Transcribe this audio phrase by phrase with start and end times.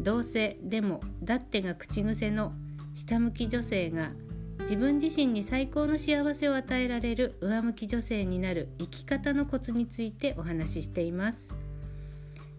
[0.00, 2.52] どうせでもだってが口癖の
[2.94, 4.12] 下向き女性が
[4.60, 11.52] 自分自身に最高の幸せを与えられる上向き女性になる生き方のコツについてお話ししています。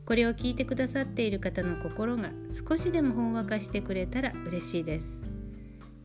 [0.06, 2.32] これを聞いてくださっている方の心が
[2.68, 5.08] 少しでもほんわかしてくれたら嬉しいです。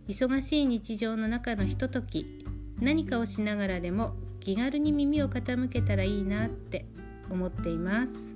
[0.07, 2.45] 忙しい日常の中のひととき
[2.79, 6.87] 何かをしながらでも気軽に耳を傾けたらいいなって
[7.31, 8.36] 思っています。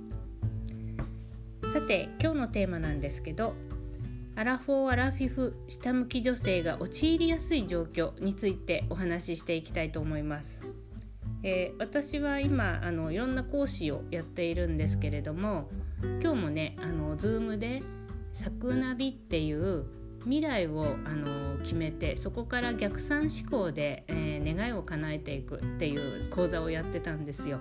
[1.71, 3.53] さて今日のテーマなんですけど
[4.35, 10.65] アラフォー・アラフィフ下向き女性が陥りやすい状況についてお話ししていきたいと思います。
[11.43, 15.69] えー、私は今あのいろんな講師をやっているんですけれども
[16.21, 17.83] 今日もねあの Zoom で
[18.33, 19.85] 「サクナビ」っていう
[20.23, 27.59] 未来をあの決めてそこから逆算思考で、えー、願いを叶えていくっていう講座をやってたんですよ。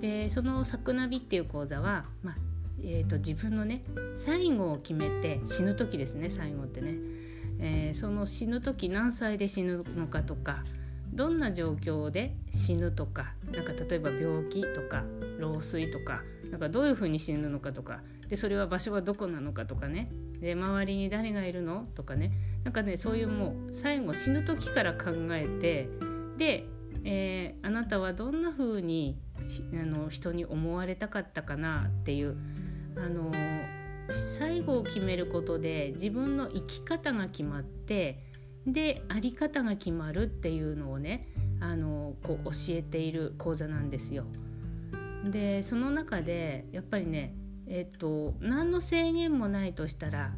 [0.00, 2.43] でその「サクナビ」っていう講座は、まあ
[2.86, 3.82] えーと、自分のね
[4.14, 6.96] 最後を決めて死ぬ時ですね最後ってね、
[7.58, 10.62] えー、その死ぬ時何歳で死ぬのかとか
[11.12, 15.04] どんな状況で死ぬとかなんか例えば病気とか
[15.38, 20.10] 老衰とかなんかどういうふうに死ぬのかとかでそれは場所はどこなのかとかね。
[20.40, 22.32] で周りに誰がいるのとかね。
[22.64, 25.88] なんかねそういうもう最後死ぬ時から考えて
[26.36, 26.66] で、
[27.04, 29.42] えー、あなたはどんな風にあ
[29.76, 32.36] に人に思われたかったかなっていう
[32.96, 33.30] あの
[34.10, 38.22] 最後を決めることで自分の生き方が決まって
[38.66, 41.28] であり方が決まるっていうのをね
[41.60, 44.24] あのこう教えている講座なんですよ。
[45.24, 47.34] でその中でやっぱりね
[47.66, 50.32] えっと何の制限もないとしたら、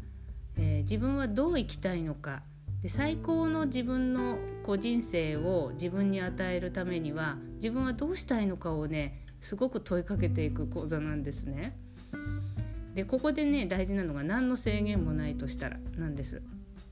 [0.57, 2.43] えー、自分はどう生きたいのか
[2.83, 11.77] で最高の自分のこう人生を自分に与えるためには自分はどうしたいのかをねすごく問いかけていく講座なんですね。
[12.97, 16.41] でここでね大事なのが何の制限もないとしたらなんです。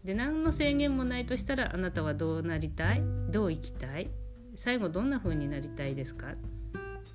[0.04, 3.02] で何の制限もないとしたらあなたはどうなりたい？
[3.30, 4.10] どう生きたい？
[4.54, 6.32] 最後どんな風になりたいですか？
[6.32, 6.34] っ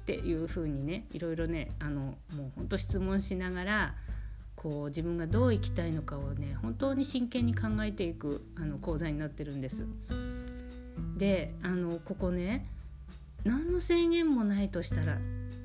[0.08, 3.96] ていう風にねいろいろねあのもうほんと質問しながら
[4.56, 9.86] こう自分がどう生きたいのかをね本当に真剣に考えていくあの講座になってるんです。
[11.16, 12.66] であのここね
[13.44, 15.20] 何の制限もないとしたらっ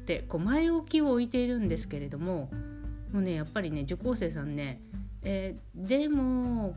[0.05, 2.51] てこう前置きを置いているんですけれども
[3.15, 4.81] もうねやっぱりね受講生さんね、
[5.23, 6.75] えー、でも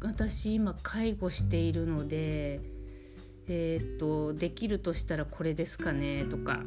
[0.00, 2.60] 私今介護しているので
[3.48, 6.60] えー、っとできるとしたらこれですかねとか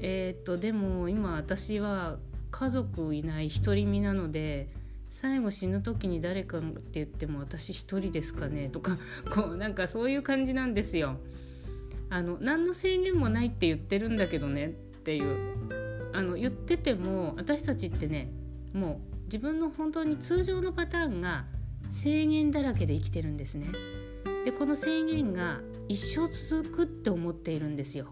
[0.00, 2.16] えー、っとでも今私は
[2.50, 4.68] 家族いない独り身なので
[5.10, 8.96] 最後死ぬ時に誰かって言っても私一人ですかねとか
[9.30, 11.18] こうなんかそういう感じなんですよ。
[12.08, 15.83] あの何の制限もないって言ってるんだけどねっていう
[16.14, 18.30] あの言ってても私たちってね
[18.72, 21.44] もう自分の本当に通常のパターンが
[21.90, 23.66] 制限だらけで生きてるんですね。
[24.44, 28.06] でこの制限が一生続くって思っているんですよ。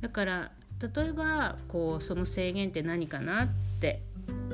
[0.00, 0.52] だから
[0.94, 3.48] 例えばこうその制限って何かなっ
[3.80, 4.02] て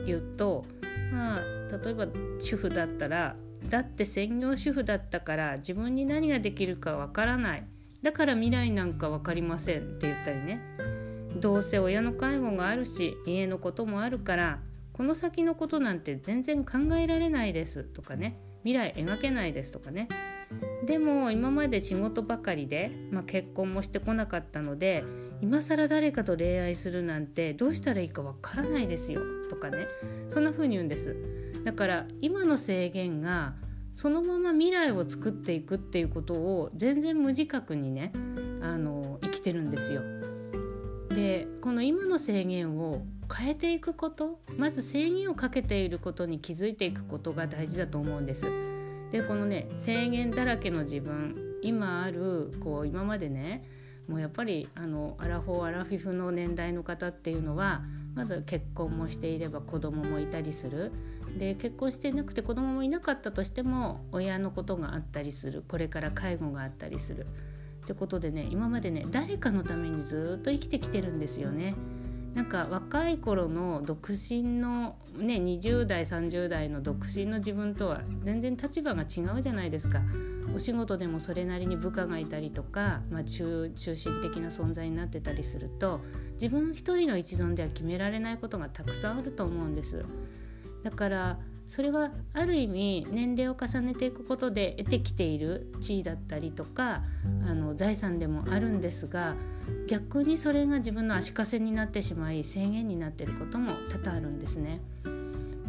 [0.07, 0.65] 言うと
[1.13, 1.41] まあ
[1.85, 2.07] 例えば
[2.39, 3.37] 主婦だったら
[3.69, 7.65] だって専業主婦だったから自分に何ができるかわからない
[8.03, 10.61] だから未来なんか分かりませんって言ったりね
[11.37, 14.61] どうせ親の介護があるし家のこともあるから
[14.93, 18.39] この先のことなんて全然考えられないですとかね。
[18.63, 20.09] 未来描けないですとかね。
[20.87, 25.05] でも今まで仕事ばかりで、まあ、結婚もしてこなかったので
[25.41, 29.21] 今更誰かと恋愛するなんてどうしたらいいかわからないですよ
[29.51, 29.87] とかね。
[30.29, 31.17] そんな風に言うんです。
[31.65, 33.55] だから今の制限が
[33.95, 38.13] そのまま未来を作っていくっていうことを全然無自覚にね
[38.61, 40.03] あの生きてるんですよ。
[41.15, 48.47] でこの今の制限を変えていくことまず制限をかけていることに気づいていくことが大事だと思うんです。
[49.11, 53.65] でこのね制限だらけの自分今あるこう今までね
[54.09, 57.83] もうやっぱりあのアラフォーアラフィフの年代の方っていうのは
[58.15, 60.93] まず結婚もしていれば子供もいたりする。
[61.39, 65.65] で結婚していなくて子供もいなかったとしても親のことがあったりする。
[65.67, 67.27] これから介護があったりする
[67.85, 71.75] ってことでね今までね誰かのためにずっと生きてきてるんですよね。
[72.35, 80.01] なんか若い頃の独身のね20代30代の独身の自分とは全然立場が違うじゃないですか。
[80.55, 86.01] お仕事でもそれなりに部下がいたりとか、まあ、中中心的な存在になってたりすると
[86.35, 90.05] 自分一人の一存では決められないことがたくさんあると思うんです。
[90.83, 97.03] だからそれはある意味年齢を重ねていくことで得てきている地位だったりとか
[97.47, 99.35] あの財産でもあるんですが
[99.89, 104.81] 逆にそれが自分の足かせになってしまい制限になっていることも多々あるんですね。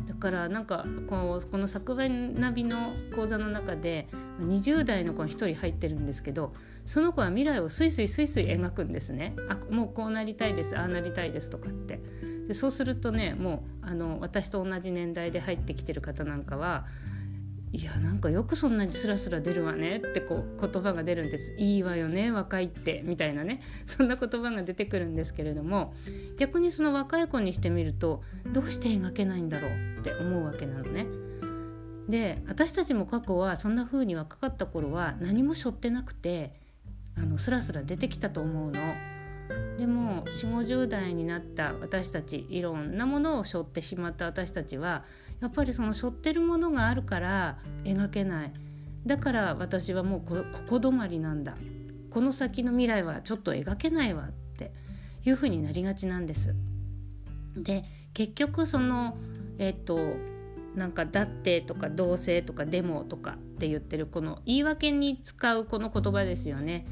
[0.06, 4.08] だからなんかこうこの作文ナビの講座の中で
[4.40, 6.54] 20代の子が1人入ってるんですけど
[6.86, 12.00] その子は未来をスイスイスイスイ描くんですねあもうこうなりたいですああなりたいですとかって
[12.48, 16.86] でそうするとねもうあの私と同じ年代で入ってきてる方なんかは
[17.72, 25.94] いやなんかよくそんなにスラスラ出るわねってこう言葉が出るんですいいわよね若いってみたいなね そんな言葉が出てくるんですけれども
[26.38, 31.06] 逆にその若い子にしてみるとどうして描けないんだろうって思うわけなのね。
[32.08, 36.54] で私たちも過去はそんな風に若かった頃は何も背負ってなくて
[37.18, 38.80] あのスラスラ出てきたと思うの。
[39.78, 45.04] でも4050代になった私たちいろんなものを背負ってしまった私たちは
[45.42, 48.54] やっぱりその背負ってるものがあるから描けない
[49.06, 51.56] だから私はもうここ止まりなんだ
[52.10, 54.72] この先の未来はちょっと描けないわって
[55.26, 56.56] いうふうになりがちなんです。
[57.58, 57.84] で
[58.14, 59.18] 結局その
[59.60, 60.00] えっと
[60.76, 66.86] なんか「だって」とか「どうせ」とか「でも」とかって言ってるこの言い訳に使うこの言葉ですよね。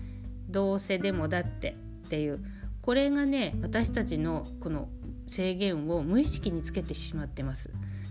[0.49, 2.44] どうせでもだってっていう
[2.81, 4.89] これがね私たちのこの
[5.27, 7.69] 制限を無意識につけてしまってます。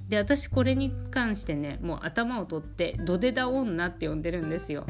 [0.08, 4.86] で私これに関してねもう頭を取ってドデダ女って呼んでるんですよ。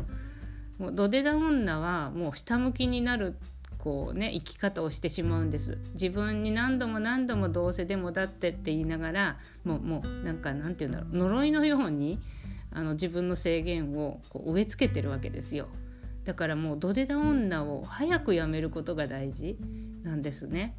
[0.78, 3.36] もうドデダ女はもう下向きになる
[3.78, 12.20] こうね生き方をしてしまうんです自分に何度も何度もどうせでもだってって言いながらもうもうなんかなんて言うんだろう呪いのように
[12.70, 15.66] あの自分の制限をこう植え付けてるわけですよ
[16.24, 19.56] だからもうドデダ女を早くやめることが大事
[20.02, 20.76] なんですね。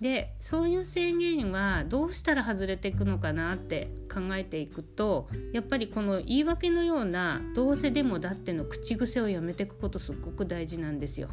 [0.00, 11.28] でそういう制限はどうしたら外れていくのかなって考えていくとやっぱりこの言い訳のような「どうせでもだって」の口癖をやめていくことすっごく大事なんですよ。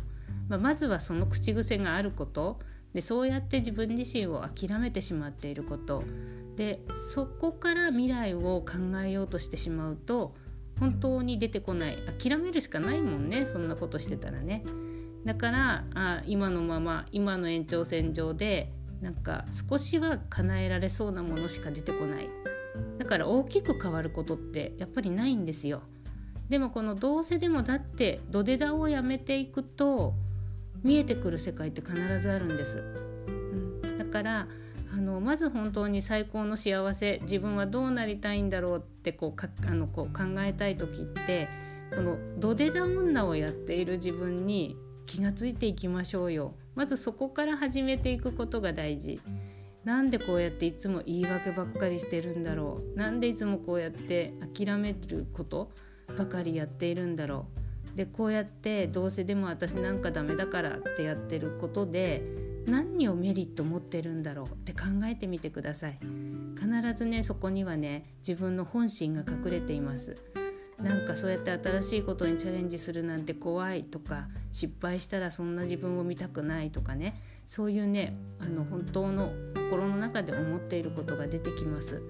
[0.50, 2.60] まあ、まずはその口癖があること
[2.94, 6.04] でそうやって自分自身を諦めてしまっていること
[6.56, 6.82] で
[7.14, 10.36] そこから未来を考えようとしてしまうと
[10.80, 11.98] 本当に出てこない。
[12.20, 14.64] 諦めるしかないもんねそんなことしてたらね。
[15.26, 18.72] だからあ今のまま今の延長線上で
[19.02, 22.30] なんか少しは叶えられそうなものしか出てこない。
[22.98, 25.82] だから大きく変わることってやっぱりないんですよ。
[26.50, 30.14] でもこのどうせでもだって土手ダをやめていくと
[30.84, 32.80] 見えてくる世界って必ずあるんです、
[33.28, 34.48] うん、だから
[34.98, 41.48] あのまず本当に最高の幸せ自分はどうなりたいんだろうってこうかあのこう考えたい時って
[41.96, 46.56] この土手ダ女をやっている自分に気がついていきましょうよ。
[46.74, 49.22] まずそこから始めていくことが大事。
[49.86, 52.98] なんでこうやっていつも言い訳ばっかりしてるんだろう。
[52.98, 55.72] なんでいつもこうやって諦めること
[56.18, 57.46] ばかりやっているんだろ
[57.94, 57.96] う。
[57.96, 66.00] でこうやってどうせでも私なんかダメだからってやってることで何をメリット持ってるんだろうって考えてみてください
[66.56, 70.16] 必ずねそこにはね自分の本心が隠れています
[70.78, 82.02] なんかそうやって新しいことにチャレンジするなんて怖いとか失敗したらそんな自分を見たくないとかねそういうねあの本当の心の中で思っていることが出てきます。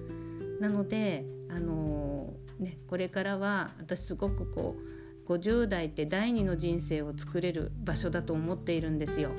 [0.60, 9.30] なのであのー、ね、これからは私すごくこう50代って第二の人生を作れる場所だと思っているんですよ。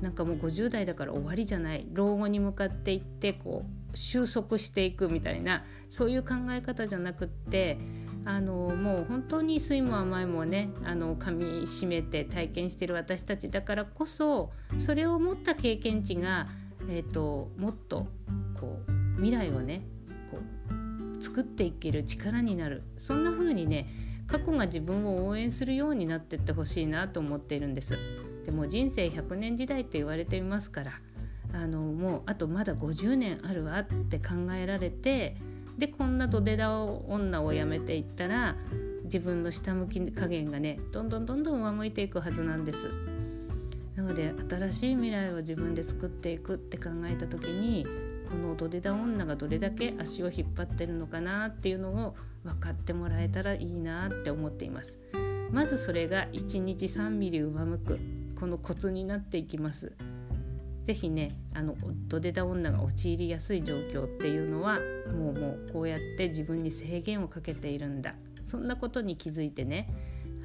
[0.00, 7.78] なんかもう50代だから終わりじゃない老後に向かっていってこう収束していくみたいなそういう考え方じゃなくって
[8.24, 16.46] あのもう本当に酸いも甘いもねあの噛みしめて体験してる私たちだからこそそれを持った経験値が、
[16.88, 18.06] えーと、もっと
[18.60, 19.82] こう未来をね
[20.30, 23.88] こう作っていける力になるそんな風にね
[24.28, 27.98] 過去が自分を応援するようになってってほしいなと思っているんです。
[28.48, 30.92] でも人生100年時代と言われていますから
[31.52, 35.36] あのもうあとまだ50年あるわって考えられて
[35.76, 38.56] でこんなドデダ女をやめていったら
[39.04, 42.88] 自分の下向き加減がねどんどんどんどん上向いていくはずなんです。
[43.96, 47.84] なので新しい未来を自分で作っていくって考えた時に
[48.30, 54.98] このドデダ女がどれだけ足を引っ張ってるのかなっていうのを分かってもらえたらいいなって思っています。
[55.50, 57.98] まずそれが1日3ミリ上向く
[58.38, 59.92] このコツになっていきます。
[60.84, 61.76] 是非ねあの
[62.06, 64.80] ドデダ女が陥りやすい状況っていうのは
[65.12, 68.14] もうもうこうやって自分に制限をかけているんだ
[68.46, 69.92] そんなことに気づいてね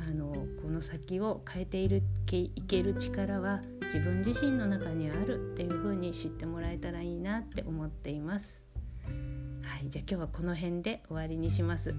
[0.05, 8.59] あのこの先を変えているいける力は自分自身の中にあるっていうふうに知ってもらえたらいいなって思っています。
[9.63, 11.95] はい、じゃあ今日はこの辺で終わりにします。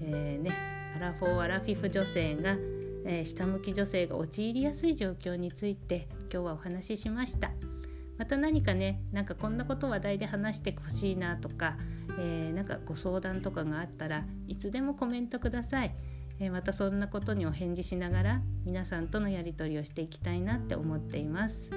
[0.00, 0.52] えー、ね、
[0.96, 2.56] アラフォーアラフィフ女性が、
[3.04, 7.50] えー、下向き女性が陥りやすい状況について今日はお話ししました。
[8.18, 11.78] また何かねなんかこんなこと話題で話してほしいなとか、
[12.18, 15.94] えー、なんかご相談とかがあったらいつでもコメントください。
[16.40, 21.70] えまたそんなことにお返事しながら皆さんとのやり取りをしていきたいなって思っています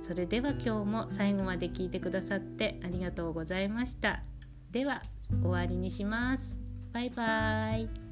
[0.00, 4.22] それでは今日も最後まで聞いてくださってありがとうございました
[4.70, 5.02] では
[5.42, 6.56] 終わりにします
[6.92, 8.09] バイバーイ